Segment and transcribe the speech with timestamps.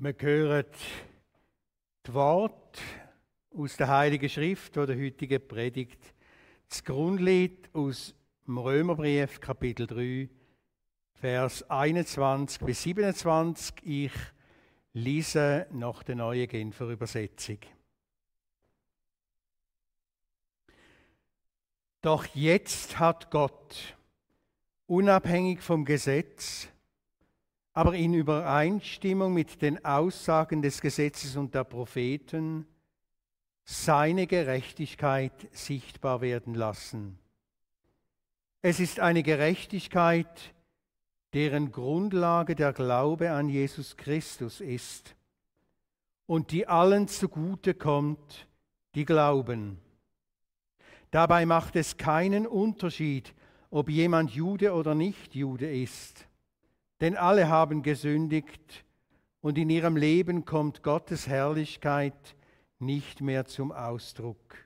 [0.00, 0.64] Wir hören
[2.06, 2.80] die Worte
[3.50, 6.14] aus der Heiligen Schrift, wo der heutigen Predigt
[6.68, 8.14] zugrunde liegt, aus
[8.46, 10.28] dem Römerbrief, Kapitel 3,
[11.14, 13.74] Vers 21 bis 27.
[13.82, 14.12] Ich
[14.92, 17.58] lese nach der neuen Genfer Übersetzung.
[22.02, 23.96] Doch jetzt hat Gott,
[24.86, 26.68] unabhängig vom Gesetz,
[27.78, 32.66] aber in Übereinstimmung mit den Aussagen des Gesetzes und der Propheten
[33.62, 37.20] seine Gerechtigkeit sichtbar werden lassen.
[38.62, 40.52] Es ist eine Gerechtigkeit,
[41.34, 45.14] deren Grundlage der Glaube an Jesus Christus ist
[46.26, 48.48] und die allen zugute kommt,
[48.96, 49.78] die glauben.
[51.12, 53.32] Dabei macht es keinen Unterschied,
[53.70, 56.27] ob jemand Jude oder nicht Jude ist
[57.00, 58.84] denn alle haben gesündigt
[59.40, 62.36] und in ihrem Leben kommt Gottes Herrlichkeit
[62.78, 64.56] nicht mehr zum Ausdruck.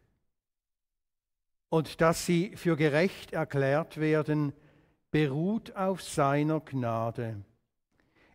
[1.69, 4.53] Und dass sie für gerecht erklärt werden,
[5.11, 7.43] beruht auf seiner Gnade.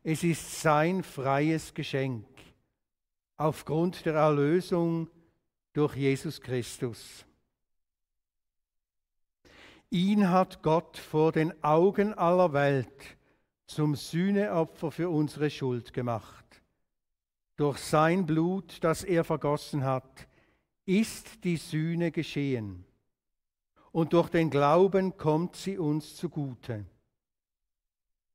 [0.03, 2.25] Es ist sein freies Geschenk
[3.35, 5.09] aufgrund der Erlösung
[5.73, 7.25] durch Jesus Christus.
[9.89, 13.16] Ihn hat Gott vor den Augen aller Welt
[13.67, 16.45] zum Sühneopfer für unsere Schuld gemacht.
[17.57, 20.27] Durch sein Blut, das er vergossen hat,
[20.85, 22.85] ist die Sühne geschehen.
[23.91, 26.85] Und durch den Glauben kommt sie uns zugute.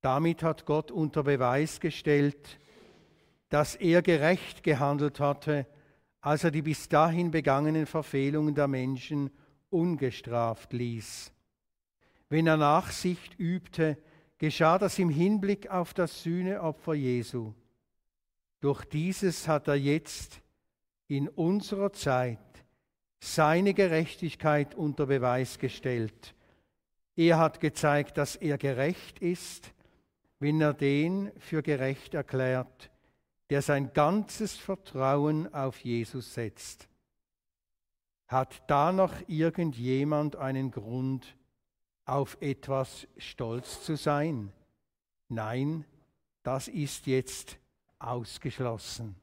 [0.00, 2.58] Damit hat Gott unter Beweis gestellt,
[3.48, 5.66] dass er gerecht gehandelt hatte,
[6.20, 9.30] als er die bis dahin begangenen Verfehlungen der Menschen
[9.70, 11.32] ungestraft ließ.
[12.28, 13.96] Wenn er Nachsicht übte,
[14.42, 17.52] geschah das im Hinblick auf das Sühneopfer Jesu.
[18.58, 20.40] Durch dieses hat er jetzt
[21.06, 22.40] in unserer Zeit
[23.20, 26.34] seine Gerechtigkeit unter Beweis gestellt.
[27.14, 29.72] Er hat gezeigt, dass er gerecht ist,
[30.40, 32.90] wenn er den für gerecht erklärt,
[33.48, 36.88] der sein ganzes Vertrauen auf Jesus setzt.
[38.26, 41.36] Hat da noch irgendjemand einen Grund,
[42.04, 44.52] auf etwas stolz zu sein.
[45.28, 45.84] Nein,
[46.42, 47.58] das ist jetzt
[47.98, 49.14] ausgeschlossen.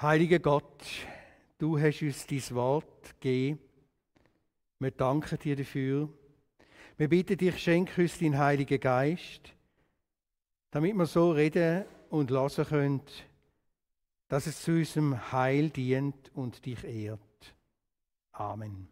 [0.00, 0.84] Heiliger Gott,
[1.58, 3.58] du hast uns dein Wort gegeben.
[4.78, 6.08] Wir danken dir dafür.
[6.96, 9.52] Wir bitten dich, schenk uns deinen Heiligen Geist,
[10.70, 13.02] damit wir so reden und lassen können,
[14.28, 17.20] dass es zu unserem Heil dient und dich ehrt.
[18.34, 18.88] Amen.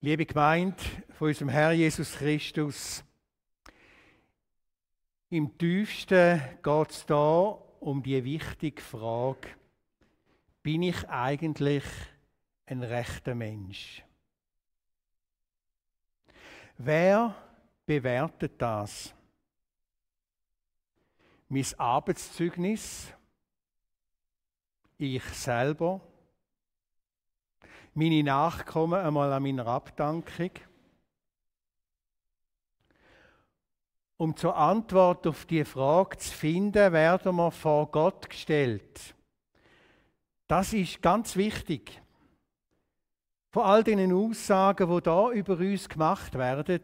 [0.00, 0.76] Liebe Gemeinde
[1.10, 3.04] von unserem Herr Jesus Christus,
[5.30, 9.48] im tiefsten geht es da um die wichtige Frage,
[10.64, 11.84] bin ich eigentlich
[12.66, 14.02] ein rechter Mensch?
[16.76, 17.36] Wer
[17.86, 19.14] bewertet das?
[21.48, 23.12] Mein Arbeitszeugnis,
[24.98, 26.00] ich selber,
[27.94, 30.50] meine Nachkommen einmal an meiner Abdankung.
[34.18, 39.14] Um zur Antwort auf die Frage zu finden, werden wir vor Gott gestellt.
[40.48, 42.02] Das ist ganz wichtig.
[43.50, 46.82] Von all den Aussagen, die da über uns gemacht werden,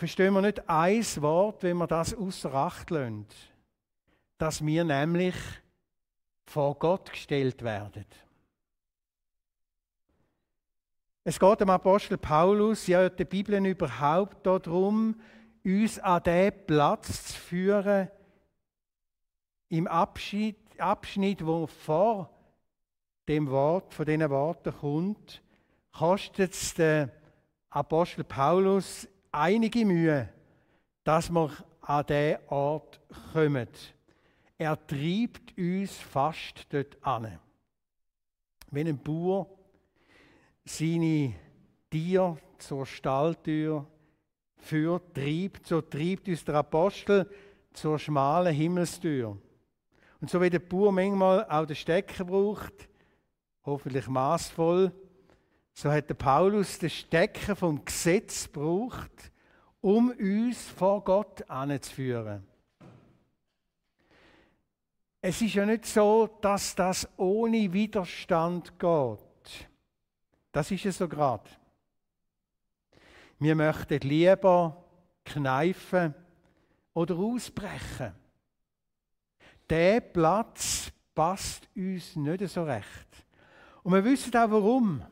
[0.00, 3.26] verstehen wir nicht ein Wort, wenn wir das außer Acht lassen,
[4.38, 5.34] dass wir nämlich
[6.46, 8.06] vor Gott gestellt werden.
[11.22, 15.20] Es geht dem Apostel Paulus ja der Bibel überhaupt darum,
[15.62, 18.08] uns an den Platz zu führen,
[19.68, 22.30] im Abschnitt, Abschnitt wo vor
[23.28, 25.42] dem Wort, von diesen Worten kommt,
[25.92, 27.10] kostet es den
[27.68, 30.28] Apostel Paulus einige Mühe,
[31.04, 31.50] dass wir
[31.82, 33.00] an diesen Ort
[33.32, 33.68] kommen.
[34.58, 37.38] Er treibt uns fast dort an.
[38.70, 39.48] Wenn ein Bauer
[40.64, 41.34] seine
[41.90, 43.86] Tiere zur Stalltür
[44.58, 47.28] führt, treibt, so treibt uns der Apostel
[47.72, 49.36] zur schmalen Himmelstür.
[50.20, 52.88] Und so wie der Bauer manchmal auch den Stecker braucht,
[53.64, 54.92] hoffentlich maßvoll,
[55.80, 59.32] so hat der Paulus den Stecker vom Gesetz gebraucht,
[59.80, 62.46] um uns vor Gott anzuführen.
[65.22, 69.68] Es ist ja nicht so, dass das ohne Widerstand geht.
[70.52, 71.48] Das ist es so gerade.
[73.38, 74.84] Wir möchten lieber
[75.24, 76.14] kneifen
[76.92, 78.12] oder ausbrechen.
[79.70, 83.08] Der Platz passt uns nicht so recht.
[83.82, 85.02] Und wir wissen auch warum.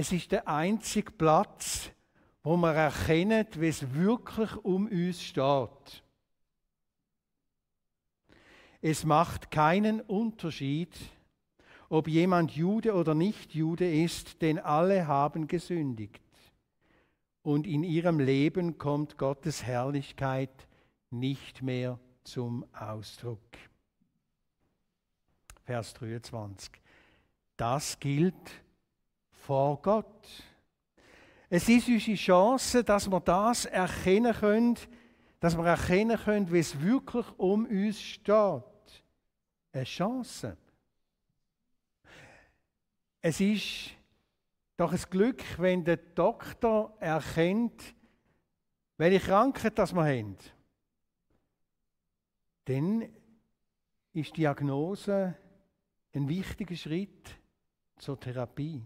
[0.00, 1.90] Es ist der einzige Platz,
[2.44, 6.04] wo wir erkennen, wie es wirklich um uns steht.
[8.80, 10.96] Es macht keinen Unterschied,
[11.88, 16.22] ob jemand Jude oder nicht Jude ist, denn alle haben gesündigt.
[17.42, 20.68] Und in ihrem Leben kommt Gottes Herrlichkeit
[21.10, 23.40] nicht mehr zum Ausdruck.
[25.64, 26.70] Vers 23.
[27.56, 28.62] Das gilt
[29.48, 30.28] vor Gott.
[31.48, 34.76] Es ist unsere Chance, dass wir das erkennen können,
[35.40, 38.62] dass wir erkennen können, wie es wirklich um uns steht.
[39.72, 40.54] Eine Chance.
[43.22, 43.92] Es ist
[44.76, 47.94] doch ein Glück, wenn der Doktor erkennt,
[48.98, 50.36] welche Krankheit das wir haben.
[52.66, 53.08] Dann
[54.12, 55.34] ist Diagnose
[56.12, 57.30] ein wichtiger Schritt
[57.96, 58.84] zur Therapie.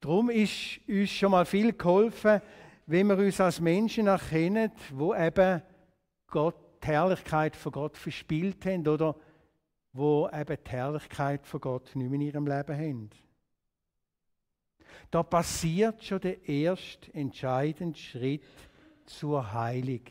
[0.00, 2.40] Darum ist uns schon mal viel geholfen,
[2.86, 5.62] wenn wir uns als Menschen erkennen, wo eben
[6.28, 9.14] Gott, die Herrlichkeit von Gott verspielt haben oder
[9.92, 13.10] wo eben die Herrlichkeit von Gott nicht mehr in ihrem Leben haben.
[15.10, 18.42] Da passiert schon der erste entscheidende Schritt
[19.04, 20.04] zur Heilung.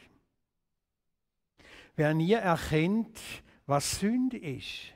[1.95, 3.19] Wer nie erkennt,
[3.65, 4.93] was Sünde ist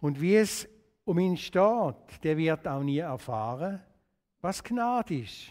[0.00, 0.68] und wie es
[1.04, 3.80] um ihn steht, der wird auch nie erfahren,
[4.40, 5.50] was Gnade ist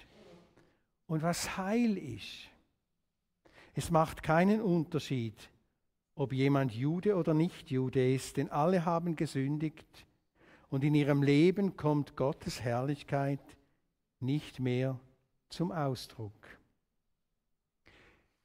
[1.07, 2.49] und was Heil ist.
[3.73, 5.49] Es macht keinen Unterschied,
[6.15, 10.05] ob jemand Jude oder nicht Jude ist, denn alle haben gesündigt
[10.69, 13.39] und in ihrem Leben kommt Gottes Herrlichkeit
[14.19, 14.99] nicht mehr
[15.49, 16.33] zum Ausdruck.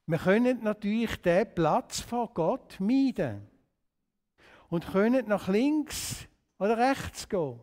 [0.05, 3.47] Wir können natürlich den Platz vor Gott meiden
[4.69, 6.28] und können nach links
[6.59, 7.59] oder rechts gehen.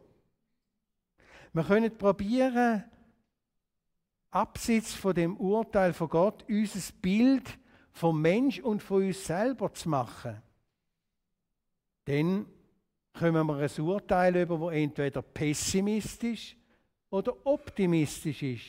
[1.53, 2.85] Wir können probieren,
[4.31, 7.59] abseits von dem Urteil von Gott, unser Bild
[7.93, 10.43] vom Mensch und von uns selber zu machen.
[12.05, 12.47] Dann
[13.13, 16.57] kommen wir ein Urteil über, das entweder pessimistisch
[17.11, 18.67] oder optimistisch ist.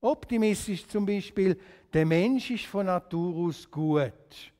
[0.00, 1.58] Optimistisch zum Beispiel,
[1.92, 4.51] der Mensch ist von Natur aus gut.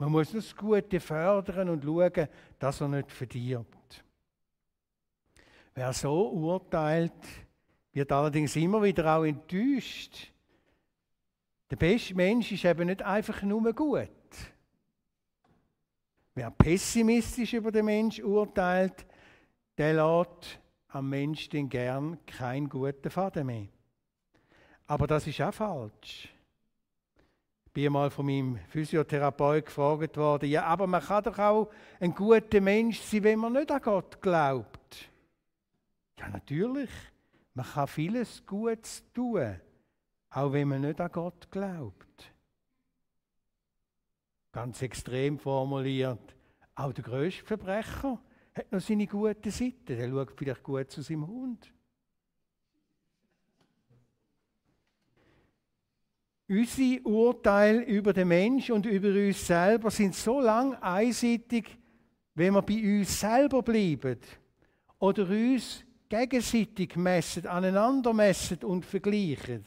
[0.00, 2.26] Man muss das Gute fördern und schauen,
[2.58, 4.02] dass er nicht verdirbt.
[5.74, 7.12] Wer so urteilt,
[7.92, 10.32] wird allerdings immer wieder auch enttäuscht,
[11.70, 14.08] der beste Mensch ist eben nicht einfach nur gut.
[16.34, 19.04] Wer pessimistisch über den Mensch urteilt,
[19.76, 23.68] der lässt am Mensch den gern keinen guten Faden mehr.
[24.86, 26.30] Aber das ist auch falsch.
[27.72, 31.70] Bin mal von meinem Physiotherapeut gefragt worden, ja, aber man kann doch auch
[32.00, 35.08] ein guter Mensch sein, wenn man nicht an Gott glaubt.
[36.18, 36.90] Ja, natürlich.
[37.54, 39.60] Man kann vieles Gutes tun.
[40.30, 42.32] Auch wenn man nicht an Gott glaubt.
[44.52, 46.34] Ganz extrem formuliert.
[46.74, 48.20] Auch der größte Verbrecher
[48.54, 49.96] hat noch seine gute Seite.
[49.96, 51.72] Der schaut vielleicht gut zu seinem Hund.
[56.50, 61.78] Unsere Urteile über den Mensch und über uns selber sind so lang einseitig,
[62.34, 64.18] wenn wir bei uns selber bleiben
[64.98, 69.64] oder uns gegenseitig messen, aneinander messen und vergleichen.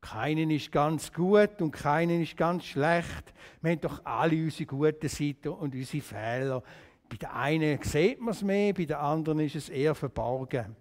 [0.00, 3.32] Keinen ist ganz gut und keinen ist ganz schlecht.
[3.62, 6.64] Wir haben doch alle unsere guten Seiten und unsere Fehler.
[7.08, 10.74] Bei der einen sieht man es mehr, bei der anderen ist es eher verborgen.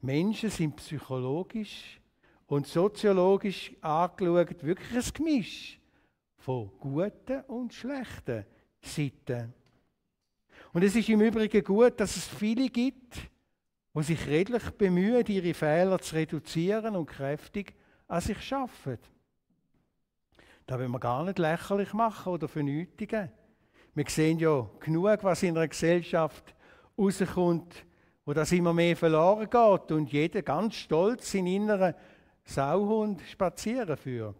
[0.00, 2.00] Menschen sind psychologisch
[2.46, 5.80] und soziologisch angeschaut wirklich ein Gemisch
[6.38, 8.44] von guten und schlechten
[8.80, 9.52] Seiten.
[10.72, 13.16] Und es ist im Übrigen gut, dass es viele gibt,
[13.94, 17.74] die sich redlich bemühen, ihre Fehler zu reduzieren und kräftig
[18.06, 18.98] an sich schaffen.
[20.66, 23.30] Da will man gar nicht lächerlich machen oder vernötigen.
[23.94, 26.54] Wir sehen ja genug, was in einer Gesellschaft
[26.96, 27.84] rauskommt,
[28.28, 31.94] wo das immer mehr verloren geht und jeder ganz stolz seinen inneren
[32.44, 34.36] Sauhund spazieren führt.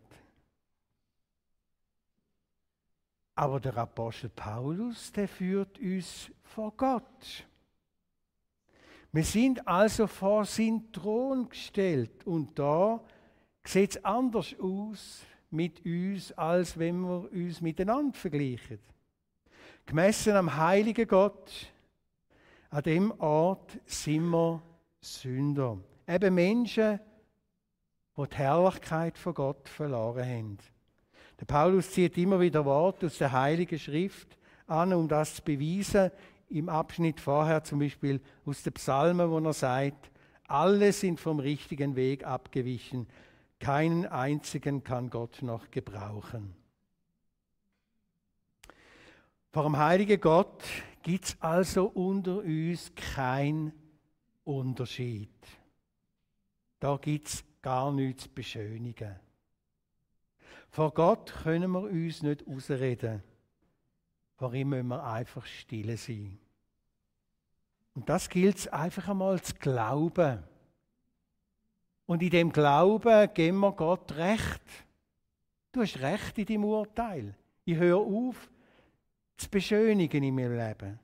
[3.35, 7.47] Aber der Apostel Paulus, der führt uns vor Gott.
[9.11, 13.03] Wir sind also vor seinen Thron gestellt und da
[13.65, 18.81] sieht es anders aus mit uns, als wenn wir uns miteinander vergleichen.
[19.87, 21.73] Gemessen am heiligen Gott,
[22.71, 24.63] an dem Ort sind wir
[25.01, 25.79] Sünder.
[26.07, 27.01] Eben Menschen,
[28.17, 30.59] die die Herrlichkeit von Gott verloren haben.
[31.41, 36.11] Der Paulus zieht immer wieder Worte aus der Heiligen Schrift an, um das zu beweisen.
[36.51, 40.11] Im Abschnitt vorher zum Beispiel aus den Psalmen, wo er sagt,
[40.47, 43.07] alle sind vom richtigen Weg abgewichen,
[43.61, 46.55] keinen einzigen kann Gott noch gebrauchen.
[49.51, 50.63] Vor dem heiligen Gott
[51.03, 53.73] gibt es also unter uns kein
[54.45, 55.31] Unterschied.
[56.81, 59.17] Da gibt es gar nichts zu beschönigen.
[60.71, 63.23] Vor Gott können wir uns nicht ausreden.
[64.37, 66.39] Vor ihm müssen wir einfach stille sein.
[67.95, 70.45] Und das gilt es einfach einmal zu glauben.
[72.07, 74.63] Und in dem Glauben geben wir Gott recht.
[75.73, 77.35] Du hast recht in deinem Urteil.
[77.65, 78.49] Ich höre auf,
[79.39, 80.99] zu beschönigen in meinem Leben.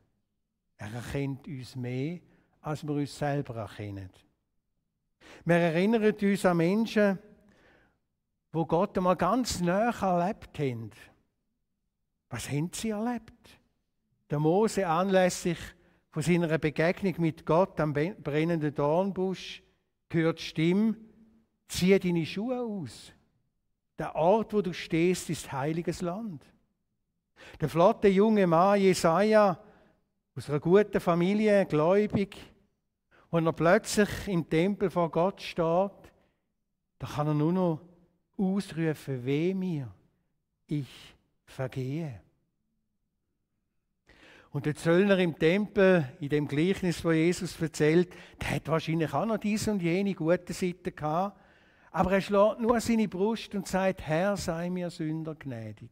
[0.77, 2.19] Er erkennt uns mehr,
[2.61, 4.11] als wir uns selber erkennen.
[5.45, 7.19] Wir erinnern uns an Menschen,
[8.53, 10.91] wo Gott einmal ganz nah erlebt haben.
[12.29, 13.61] Was haben sie erlebt?
[14.31, 15.59] Der Mose anlässlich
[16.11, 19.63] von seiner Begegnung mit Gott am brennenden Dornbusch
[20.11, 20.97] hört die Stimme,
[21.69, 23.13] zieh deine Schuhe aus.
[23.99, 26.45] Der Ort, wo du stehst, ist heiliges Land.
[27.61, 29.59] Der flotte junge Mann Jesaja,
[30.37, 32.37] aus einer guten Familie, gläubig,
[33.31, 35.91] wenn er plötzlich im Tempel vor Gott steht,
[36.99, 37.81] da kann er nur noch
[38.37, 39.93] ausrufen, weh mir,
[40.67, 41.15] ich
[41.45, 42.21] vergehe.
[44.51, 49.27] Und der Zöllner im Tempel, in dem Gleichnis, wo Jesus erzählt, der hat wahrscheinlich auch
[49.27, 51.41] noch diese und jene gute Seite gehabt.
[51.91, 55.91] Aber er schlägt nur seine Brust und sagt, Herr, sei mir Sünder gnädig.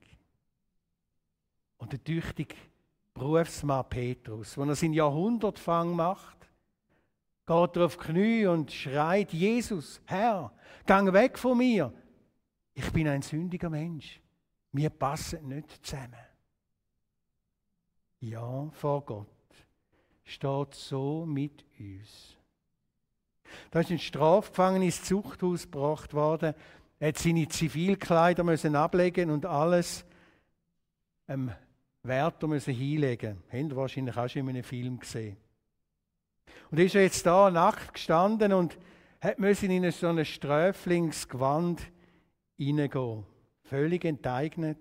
[1.83, 2.55] Und der tüchtige
[3.13, 6.49] Berufsmann Petrus, wenn er seinen Jahrhundertfang macht,
[7.45, 10.53] geht er auf die Knie und schreit, Jesus, Herr,
[10.87, 11.93] gang weg von mir.
[12.73, 14.21] Ich bin ein sündiger Mensch.
[14.71, 16.15] Wir passen nicht zusammen.
[18.21, 19.27] Ja, vor Gott
[20.23, 22.37] steht so mit uns.
[23.73, 26.55] Da ist ein Strafgefangener ins Zuchthaus gebracht worden.
[27.01, 30.05] Er hat seine Zivilkleider müssen ablegen und alles
[31.27, 31.51] ähm,
[32.03, 33.43] Wärter müssen hinlegen.
[33.51, 35.37] Haben Sie wahrscheinlich auch schon in einem Film gesehen.
[36.71, 38.77] Und ist er jetzt da nackt gestanden und
[39.21, 41.81] hat müssen in so ein Sträflingsgewand
[42.57, 43.25] hineingehen.
[43.65, 44.79] Völlig enteignet.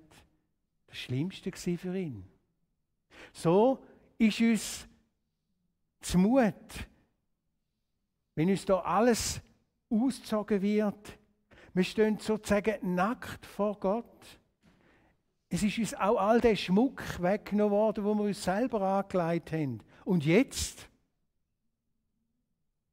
[0.88, 2.26] Das Schlimmste für ihn.
[3.32, 3.84] So
[4.18, 4.88] ist uns
[6.02, 6.88] zumut,
[8.36, 9.40] wenn uns da alles
[9.90, 11.18] ausgezogen wird.
[11.74, 14.40] Wir stehen sozusagen nackt vor Gott.
[15.54, 19.82] Es ist uns auch all der Schmuck weggenommen worden, wo wir uns selber angelegt haben.
[20.06, 20.88] Und jetzt?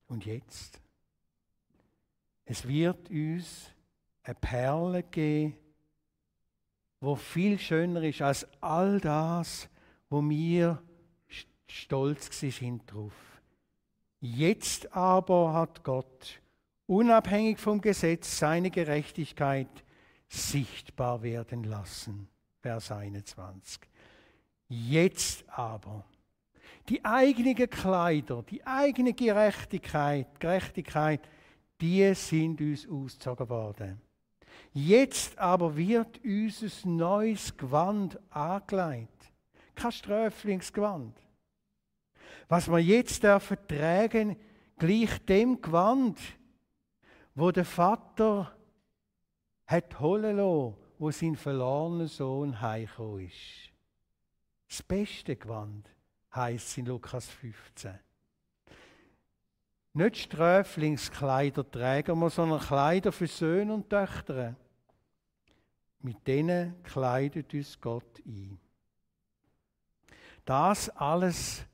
[0.09, 0.81] Und jetzt?
[2.45, 3.71] Es wird uns
[4.25, 5.57] eine Perle geben,
[6.99, 9.69] wo viel schöner ist als all das,
[10.11, 10.83] wo wir
[11.69, 13.12] stolz sind drauf.
[14.21, 16.41] Jetzt aber hat Gott,
[16.88, 19.85] unabhängig vom Gesetz, seine Gerechtigkeit
[20.29, 22.29] sichtbar werden lassen.
[22.69, 23.81] Vers 21.
[24.69, 26.05] Jetzt aber
[26.87, 31.27] die eigenen Kleider, die eigene Gerechtigkeit, Gerechtigkeit,
[31.81, 34.03] die sind uns ausgezogen worden.
[34.75, 39.33] Jetzt aber wird unser neues Gewand angelegt.
[39.75, 41.19] Kein Sträflingsgewand.
[42.49, 44.37] Was wir jetzt dürfen tragen,
[44.77, 46.21] gleich dem Gewand,
[47.35, 48.55] wo der Vater
[49.67, 53.73] hat holen lassen, wo sein verlorener Sohn heimgekommen ist.
[54.69, 55.88] Das beste Gewand
[56.35, 57.99] heißt in Lukas 15.
[59.95, 64.55] Nicht Sträflingskleider tragen wir, sondern Kleider für Söhne und Töchter.
[66.00, 68.61] Mit denen kleidet uns Gott ein.
[70.45, 71.64] Das alles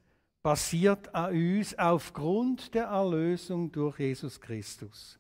[0.43, 5.19] basiert an uns aufgrund der Erlösung durch Jesus Christus.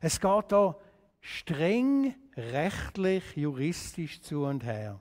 [0.00, 0.76] Es geht da
[1.20, 5.00] streng rechtlich, juristisch zu und her.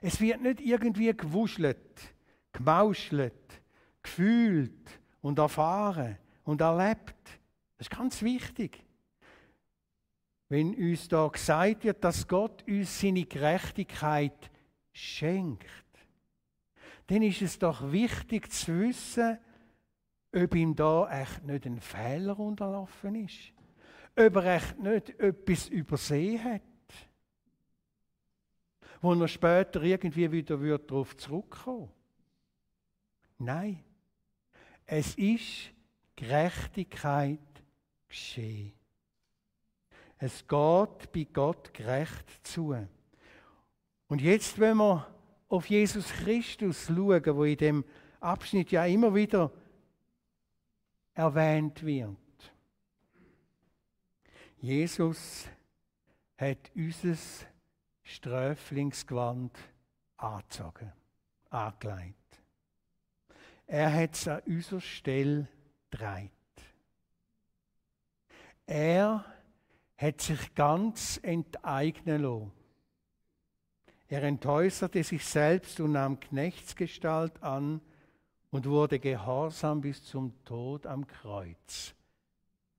[0.00, 2.14] Es wird nicht irgendwie gewuschelt,
[2.52, 3.62] gemauschelt,
[4.02, 7.16] gefühlt und erfahren und erlebt.
[7.78, 8.84] Das ist ganz wichtig.
[10.50, 14.50] Wenn uns da gesagt wird, dass Gott uns seine Gerechtigkeit
[14.92, 15.66] schenkt,
[17.06, 19.38] dann ist es doch wichtig zu wissen,
[20.34, 23.52] ob ihm da echt nicht ein Fehler unterlaufen ist
[24.18, 26.62] ob er echt nicht etwas übersehen hat.
[29.00, 31.90] wo er später irgendwie wieder darauf zurückkommen
[33.38, 33.84] Nein,
[34.86, 35.70] es ist
[36.16, 37.38] Gerechtigkeit
[38.08, 38.72] geschehen.
[40.18, 42.74] Es geht bei Gott gerecht zu.
[44.08, 45.06] Und jetzt, wenn wir
[45.48, 47.84] auf Jesus Christus schauen, wo in dem
[48.18, 49.52] Abschnitt ja immer wieder
[51.14, 52.16] erwähnt wird.
[54.60, 55.48] Jesus
[56.36, 57.16] hat unser
[58.02, 59.56] Sträflingsgewand
[60.16, 60.92] angezogen,
[61.50, 62.16] angelegt.
[63.66, 65.48] Er hat es an unserer Stelle
[65.90, 66.30] dreit.
[68.66, 69.24] Er
[69.96, 72.52] hat sich ganz enteignen lassen.
[74.08, 77.80] Er entäußerte sich selbst und nahm Knechtsgestalt an
[78.50, 81.94] und wurde gehorsam bis zum Tod am Kreuz.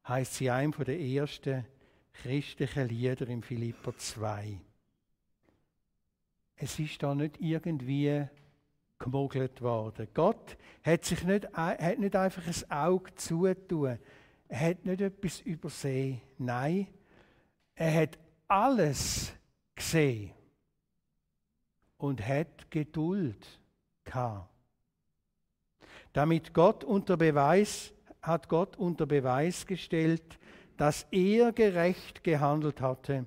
[0.07, 1.65] Heißt sie ein von der ersten
[2.13, 4.59] christlichen Lieder im Philipper 2.
[6.55, 8.27] Es ist da nicht irgendwie
[8.97, 10.07] gemogelt worden.
[10.13, 13.97] Gott hat sich nicht, hat nicht einfach ein Auge zutun.
[14.49, 16.21] Er hat nicht etwas übersehen.
[16.37, 16.87] Nein,
[17.75, 19.31] er hat alles
[19.73, 20.31] gesehen
[21.97, 23.47] und hat Geduld
[24.03, 24.49] gehabt.
[26.11, 30.39] Damit Gott unter Beweis, hat Gott unter Beweis gestellt,
[30.77, 33.25] dass er gerecht gehandelt hatte,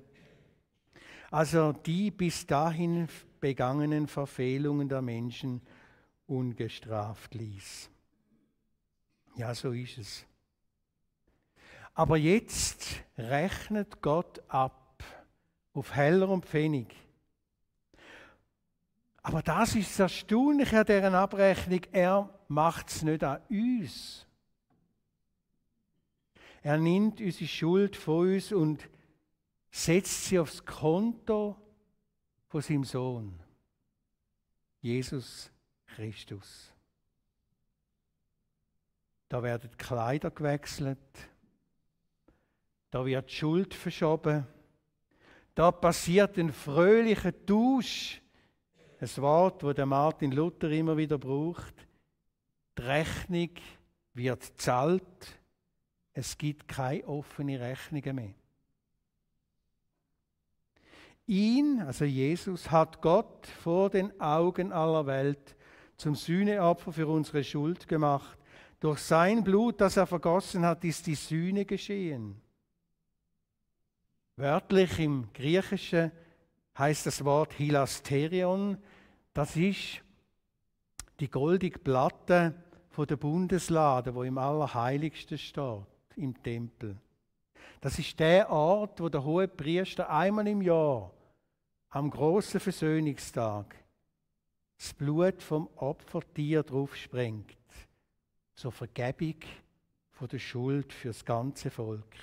[1.31, 3.07] also die bis dahin
[3.39, 5.61] begangenen Verfehlungen der Menschen
[6.27, 7.89] ungestraft ließ.
[9.35, 10.25] Ja, so ist es.
[11.95, 15.03] Aber jetzt rechnet Gott ab
[15.73, 16.95] auf Heller und Pfennig.
[19.21, 21.81] Aber das ist das an dieser Abrechnung.
[21.91, 24.22] Er macht es nicht an uns.
[26.63, 28.89] Er nimmt unsere Schuld von uns und
[29.69, 31.57] setzt sie aufs Konto
[32.47, 33.37] von seinem Sohn,
[34.79, 35.51] Jesus
[35.85, 36.71] Christus.
[39.27, 40.97] Da werden Kleider gewechselt,
[42.91, 44.47] da wird Schuld verschoben,
[45.55, 48.21] da passiert ein fröhlicher Tausch
[49.01, 51.75] ein Wort, das der Martin Luther immer wieder braucht.
[52.77, 53.49] Die Rechnung
[54.13, 55.03] wird zahlt.
[56.13, 58.33] Es gibt keine offene Rechnungen mehr.
[61.25, 65.55] Ihn, also Jesus, hat Gott vor den Augen aller Welt
[65.97, 68.37] zum Sühneopfer für unsere Schuld gemacht.
[68.79, 72.41] Durch sein Blut, das er vergossen hat, ist die Sühne geschehen.
[74.35, 76.11] Wörtlich im Griechischen
[76.77, 78.77] heißt das Wort Hilasterion,
[79.33, 80.01] das ist
[81.19, 82.53] die goldige Platte
[82.89, 85.85] von der Bundeslade, wo im Allerheiligsten steht,
[86.17, 86.97] im Tempel.
[87.81, 91.11] Das ist der Ort, wo der hohe Priester einmal im Jahr,
[91.89, 93.75] am großen Versöhnungstag,
[94.77, 97.57] das Blut vom Opfertier drauf sprengt,
[98.55, 99.35] zur Vergebung
[100.11, 102.15] von der Schuld fürs ganze Volk.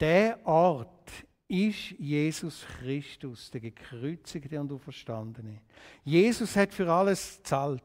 [0.00, 1.10] Der Ort
[1.48, 5.62] ist Jesus Christus, der gekreuzigte und auferstandene.
[6.04, 7.82] Jesus hat für alles zahlt.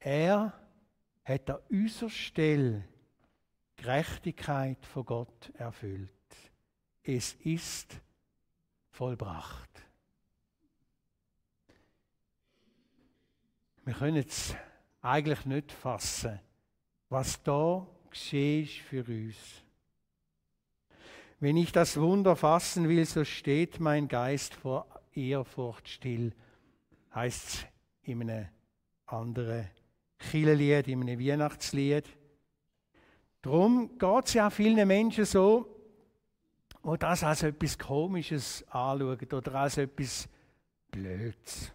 [0.00, 0.52] Er
[1.24, 2.84] hat an unserer Stelle
[3.84, 6.08] Gerechtigkeit von Gott erfüllt.
[7.02, 8.00] Es ist
[8.88, 9.68] vollbracht.
[13.84, 14.56] Wir können es
[15.02, 16.40] eigentlich nicht fassen,
[17.10, 19.36] was da geschehen ist für uns.
[21.38, 26.32] Wenn ich das Wunder fassen will, so steht mein Geist vor Ehrfurcht still,
[27.14, 27.66] heißt es
[28.04, 28.48] in einem
[29.04, 29.68] anderen
[30.30, 32.08] Chilelied, in einem Weihnachtslied.
[33.44, 35.68] Darum geht es ja vielen Menschen so,
[36.82, 40.26] die das als etwas Komisches anschauen oder als etwas
[40.90, 41.70] Blöds.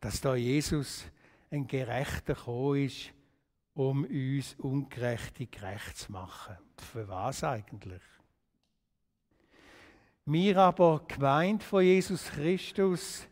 [0.00, 1.04] Dass da Jesus
[1.52, 3.12] ein Gerechter gekommen ist,
[3.74, 6.56] um uns Ungerechte gerecht zu machen.
[6.92, 8.02] Für was eigentlich?
[10.24, 13.28] Wir aber, gemeint von Jesus Christus,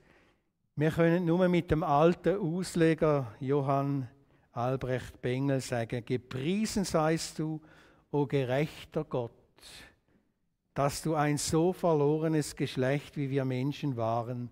[0.76, 4.08] wir können nur mit dem alten Ausleger Johann
[4.56, 7.60] Albrecht Bengel sagen, gepriesen seist du,
[8.10, 9.32] o gerechter Gott,
[10.72, 14.50] dass du ein so verlorenes Geschlecht, wie wir Menschen waren,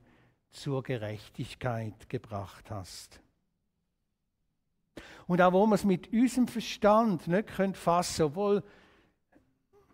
[0.51, 3.21] zur Gerechtigkeit gebracht hast.
[5.27, 8.63] Und auch wo wir es mit unserem Verstand nicht fassen können, obwohl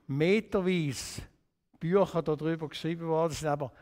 [0.09, 1.23] meterweise
[1.79, 3.73] Bücher darüber geschrieben worden sind, aber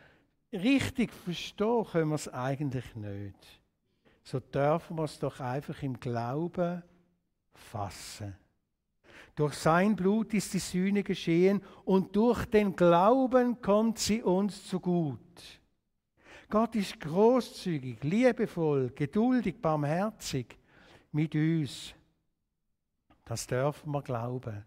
[0.52, 3.60] richtig verstehen können wir es eigentlich nicht.
[4.30, 6.82] So dürfen wir es doch einfach im Glauben
[7.54, 8.36] fassen.
[9.34, 14.80] Durch sein Blut ist die Sühne geschehen und durch den Glauben kommt sie uns zu
[14.80, 15.18] gut.
[16.50, 20.58] Gott ist großzügig, liebevoll, geduldig, barmherzig
[21.10, 21.94] mit uns.
[23.24, 24.62] Das dürfen wir glauben.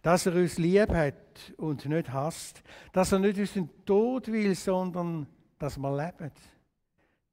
[0.00, 2.62] Dass er uns lieb hat und nicht hasst.
[2.92, 5.26] Dass er nicht unseren Tod will, sondern
[5.58, 6.30] dass wir leben.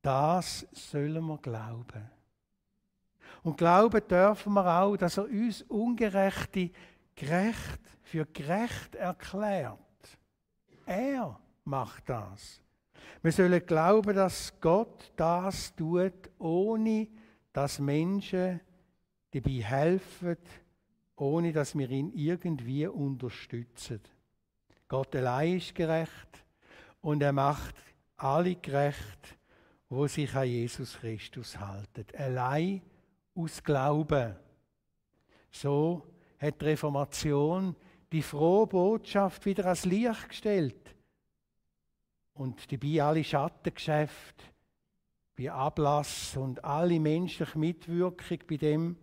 [0.09, 2.09] Das sollen wir glauben.
[3.43, 6.71] Und glauben dürfen wir auch, dass er uns Ungerechte
[7.13, 9.77] gerecht für gerecht erklärt.
[10.87, 12.59] Er macht das.
[13.21, 17.07] Wir sollen glauben, dass Gott das tut, ohne
[17.53, 18.61] dass Menschen
[19.29, 20.37] dabei helfen,
[21.17, 24.01] ohne dass wir ihn irgendwie unterstützen.
[24.87, 26.43] Gott allein ist gerecht
[26.99, 27.75] und er macht
[28.17, 29.38] alle gerecht,
[29.89, 32.05] wo sich an Jesus Christus halten.
[32.15, 32.81] Allein
[33.35, 34.35] aus Glauben.
[35.51, 36.05] So
[36.39, 37.75] hat die Reformation
[38.11, 40.95] die frohe Botschaft wieder ans Licht gestellt
[42.33, 44.43] und dabei alle Schattengeschäfte
[45.35, 48.97] bei Ablass und alle menschliche Mitwirkung bei dem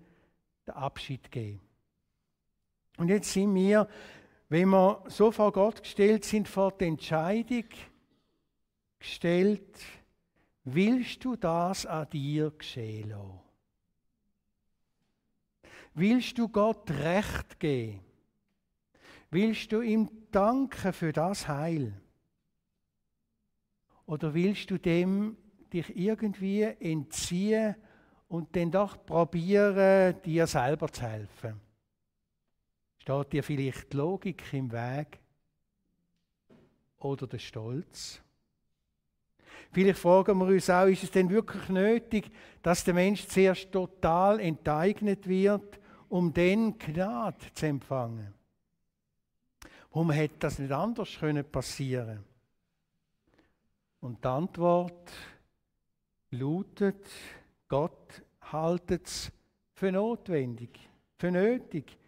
[0.67, 1.61] den Abschied geben.
[2.97, 3.89] Und jetzt sind wir,
[4.49, 7.65] wenn wir so vor Gott gestellt sind, vor die Entscheidung
[8.99, 9.79] gestellt,
[10.67, 13.41] willst du das an dir geschehen lassen?
[15.95, 18.01] Willst du Gott Recht geben?
[19.31, 21.99] Willst du ihm danken für das Heil?
[24.05, 25.37] Oder willst du dem
[25.73, 27.77] dich irgendwie entziehen
[28.29, 31.61] und dann doch probieren, dir selber zu helfen?
[32.99, 35.21] Steht dir vielleicht die Logik im Weg?
[36.99, 38.21] Oder der Stolz?
[39.73, 42.31] Vielleicht fragen wir uns auch, ist es denn wirklich nötig,
[42.63, 48.33] dass der Mensch zuerst total enteignet wird um den Gnade zu empfangen.
[49.91, 52.25] Warum hätte das nicht anders können passieren?
[54.01, 55.11] Und die Antwort
[56.31, 57.07] lautet,
[57.69, 59.33] Gott haltet es
[59.75, 60.79] für notwendig,
[61.19, 61.99] für nötig,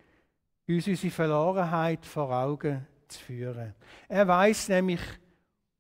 [0.68, 3.74] uns unsere Verlorenheit vor Augen zu führen.
[4.06, 5.00] Er weiß nämlich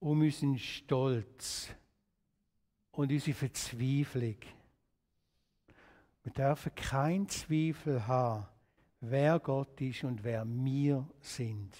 [0.00, 1.68] um unseren Stolz
[2.92, 4.36] und unsere Verzweiflung.
[6.22, 8.46] Wir dürfen keinen Zweifel haben,
[9.00, 11.74] wer Gott ist und wer wir sind.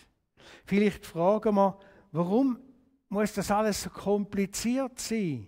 [0.64, 1.78] Vielleicht fragen wir,
[2.12, 2.59] warum
[3.09, 5.46] muss das alles so kompliziert sein,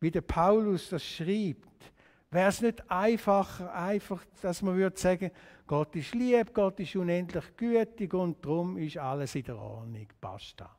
[0.00, 1.92] wie der Paulus das schreibt?
[2.30, 5.30] Wäre es nicht einfacher, einfach, dass man würde sagen,
[5.66, 10.76] Gott ist lieb, Gott ist unendlich gütig und darum ist alles in der Ordnung, basta.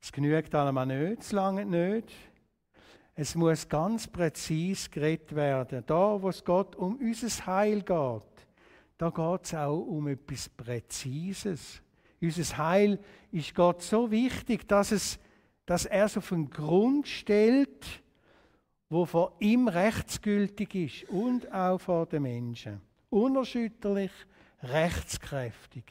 [0.00, 2.08] Es genügt allemal nicht, es lange nicht.
[3.14, 5.84] Es muss ganz präzise geredet werden.
[5.86, 8.46] Da, wo es Gott um unser Heil geht,
[8.96, 11.82] da geht es auch um etwas Präzises.
[12.20, 12.98] Unser Heil
[13.32, 15.18] ist Gott so wichtig, dass, es,
[15.66, 18.02] dass er es auf einen Grund stellt,
[18.88, 22.80] wo vor ihm rechtsgültig ist und auch vor den Menschen.
[23.08, 24.12] Unerschütterlich,
[24.62, 25.84] rechtskräftig.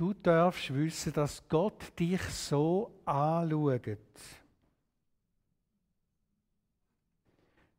[0.00, 3.98] Du darfst wissen, dass Gott dich so anschaut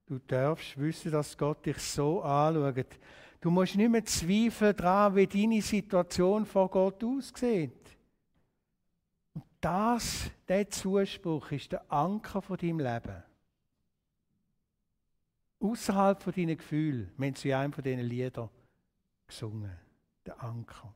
[0.06, 3.00] Du darfst wissen, dass Gott dich so anschaut.
[3.40, 7.98] Du musst nicht mehr zweifeln daran, wie deine Situation vor Gott aussieht.
[9.34, 13.24] Und das, der Zuspruch, ist der Anker von deinem Leben.
[15.60, 18.52] Außerhalb von deinen Gefühlen, wenn sie einem von diesen Liedern
[19.26, 19.76] gesungen.
[20.24, 20.94] Der Anker.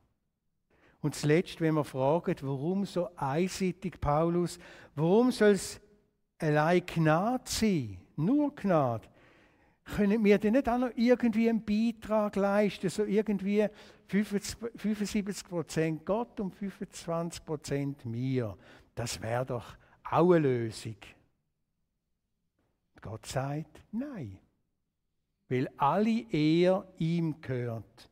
[1.06, 4.58] Und zuletzt, wenn wir fragen, warum so einseitig Paulus,
[4.96, 5.80] warum soll es
[6.36, 7.98] allein Gnade sein?
[8.16, 9.06] nur Gnade,
[9.84, 13.68] können wir denn nicht auch noch irgendwie einen Beitrag leisten, so irgendwie
[14.08, 18.58] 75 Prozent Gott und 25 Prozent mir?
[18.92, 19.76] Das wäre doch
[20.10, 20.96] auch eine Lösung.
[23.00, 24.40] Gott sagt nein,
[25.48, 28.10] weil alle Ehr ihm gehört.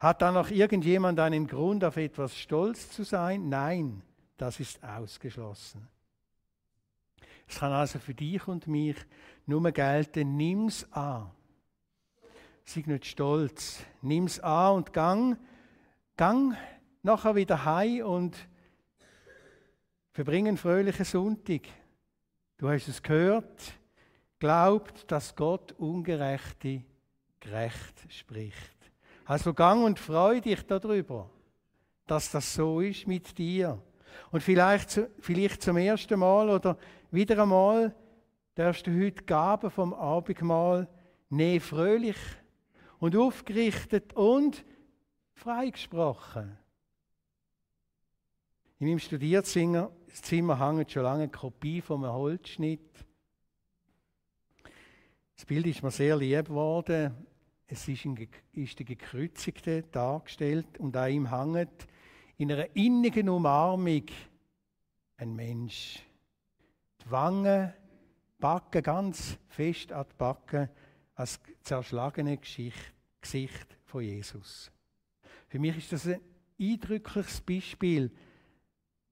[0.00, 3.50] Hat da noch irgendjemand einen Grund, auf etwas stolz zu sein?
[3.50, 4.02] Nein,
[4.38, 5.86] das ist ausgeschlossen.
[7.46, 8.96] Es kann also für dich und mich
[9.44, 11.30] nur gelten, nimm's an.
[12.64, 13.80] Sei nicht stolz.
[14.00, 15.36] Nimm's an und gang,
[16.16, 16.56] gang
[17.02, 18.36] nachher wieder heim und
[20.12, 21.62] verbring einen fröhlichen Sonntag.
[22.56, 23.74] Du hast es gehört,
[24.38, 26.84] glaubt, dass Gott Ungerechte
[27.40, 28.79] gerecht spricht.
[29.30, 31.30] Also gang und freu dich darüber,
[32.08, 33.80] dass das so ist mit dir.
[34.32, 36.76] Und vielleicht, vielleicht zum ersten Mal oder
[37.12, 37.94] wieder einmal
[38.56, 40.88] darfst du heute Gaben vom Abendmahl
[41.28, 42.16] nee, fröhlich
[42.98, 44.64] und aufgerichtet und
[45.34, 46.58] freigesprochen.
[48.80, 49.92] In meinem Studierzimmer
[50.58, 53.06] hängt schon lange eine Kopie von einem Holzschnitt.
[55.36, 57.28] Das Bild ist mir sehr lieb geworden.
[57.72, 61.86] Es ist, ein, ist der Gekreuzigte dargestellt und an ihm hängt
[62.36, 64.06] in einer innigen Umarmung
[65.16, 66.02] ein Mensch.
[67.00, 67.72] Die Wangen,
[68.40, 70.68] Backen ganz fest an die Backen,
[71.14, 74.72] als zerschlagene Gesicht, Gesicht von Jesus.
[75.46, 76.20] Für mich ist das ein
[76.58, 78.10] eindrückliches Beispiel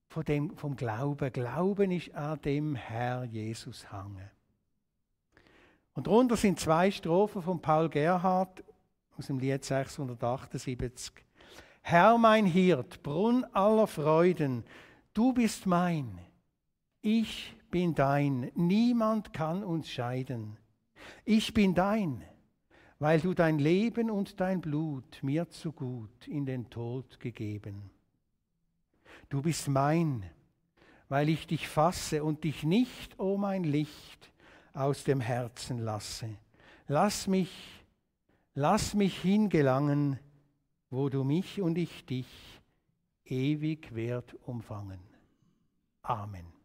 [0.08, 1.32] von dem, vom Glauben.
[1.32, 4.30] Glauben ist an dem Herr Jesus hangen.
[5.98, 8.62] Und darunter sind zwei Strophen von Paul Gerhard
[9.16, 11.12] aus dem Lied 678.
[11.82, 14.62] Herr mein Hirt, Brunn aller Freuden,
[15.12, 16.20] du bist mein,
[17.00, 20.56] ich bin dein, niemand kann uns scheiden.
[21.24, 22.22] Ich bin dein,
[23.00, 27.90] weil du dein Leben und dein Blut mir zu gut in den Tod gegeben.
[29.30, 30.22] Du bist mein,
[31.08, 34.30] weil ich dich fasse und dich nicht, o oh mein Licht,
[34.78, 36.36] aus dem Herzen lasse.
[36.86, 37.84] Lass mich,
[38.54, 40.18] lass mich hingelangen,
[40.90, 42.26] wo du mich und ich dich
[43.24, 45.00] ewig werd umfangen.
[46.02, 46.57] Amen.